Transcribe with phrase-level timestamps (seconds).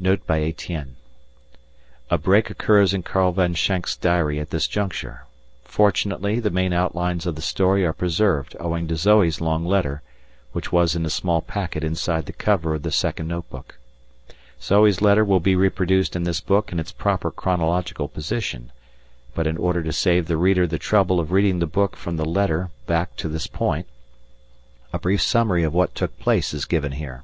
[0.00, 0.96] NOTE BY ETIENNE
[2.10, 5.26] _A break occurs in Karl von Schenk's diary at this juncture.
[5.62, 10.00] Fortunately the main outlines of the story are preserved owing to Zoe's long letter,
[10.52, 13.78] which was in a small packet inside the cover of the second notebook.
[14.58, 18.72] Zoe's letter will be reproduced in this book in its proper chronological position,
[19.34, 22.24] but in order to save the reader the trouble of reading the book from the
[22.24, 23.86] letter back to this point,
[24.94, 27.22] a brief summary of what took place is given here.